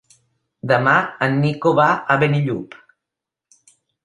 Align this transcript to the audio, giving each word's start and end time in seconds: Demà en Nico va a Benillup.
Demà 0.71 0.95
en 1.25 1.37
Nico 1.43 1.75
va 1.81 1.85
a 2.15 2.17
Benillup. 2.25 2.79